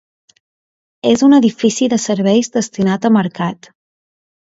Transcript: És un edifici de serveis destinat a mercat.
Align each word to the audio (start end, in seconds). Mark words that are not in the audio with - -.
És 1.09 1.23
un 1.27 1.35
edifici 1.37 1.89
de 1.93 1.99
serveis 2.05 2.49
destinat 2.55 3.05
a 3.11 3.13
mercat. 3.19 3.71